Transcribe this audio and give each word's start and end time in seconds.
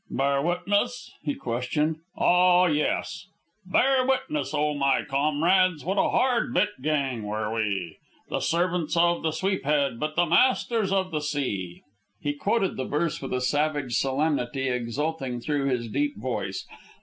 "Bear 0.09 0.41
witness?" 0.41 1.11
he 1.21 1.35
questioned. 1.35 1.97
"Ah, 2.17 2.65
yes! 2.65 3.27
"'Bear 3.67 4.03
witness, 4.07 4.51
O 4.51 4.73
my 4.73 5.03
comrades, 5.07 5.85
what 5.85 5.99
a 5.99 6.09
hard 6.09 6.55
bit 6.55 6.69
gang 6.81 7.21
were 7.21 7.53
we, 7.53 7.97
The 8.27 8.39
servants 8.39 8.97
of 8.97 9.21
the 9.21 9.29
sweep 9.29 9.63
head, 9.63 9.99
but 9.99 10.15
the 10.15 10.25
masters 10.25 10.91
of 10.91 11.11
the 11.11 11.21
sea!'" 11.21 11.83
He 12.19 12.33
quoted 12.33 12.77
the 12.77 12.85
verse 12.85 13.21
with 13.21 13.31
a 13.31 13.41
savage 13.41 13.93
solemnity 13.93 14.69
exulting 14.69 15.39
through 15.39 15.65
his 15.65 15.87
deep 15.87 16.17
voice. 16.17 16.65